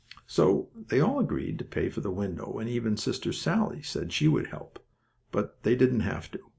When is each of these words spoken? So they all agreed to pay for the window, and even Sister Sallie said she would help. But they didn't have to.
So 0.25 0.69
they 0.87 0.99
all 0.99 1.19
agreed 1.19 1.59
to 1.59 1.63
pay 1.63 1.89
for 1.89 2.01
the 2.01 2.09
window, 2.09 2.57
and 2.57 2.67
even 2.67 2.97
Sister 2.97 3.31
Sallie 3.31 3.83
said 3.83 4.11
she 4.11 4.27
would 4.27 4.47
help. 4.47 4.83
But 5.31 5.61
they 5.61 5.75
didn't 5.75 5.99
have 5.99 6.31
to. 6.31 6.39